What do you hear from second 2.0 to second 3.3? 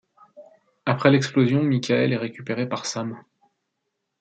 est récupéré par Sam.